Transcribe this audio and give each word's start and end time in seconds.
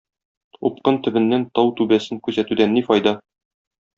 Упкын 0.69 0.95
төбеннән 1.07 1.43
тау 1.59 1.69
түбәсен 1.81 2.21
күзәтүдән 2.29 2.75
ни 2.79 2.87
файда. 2.91 3.15